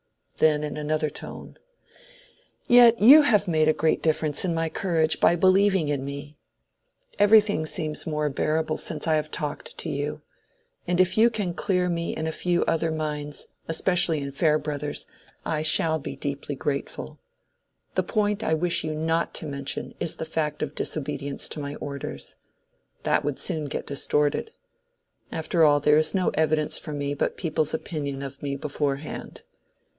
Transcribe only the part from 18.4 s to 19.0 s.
I wish you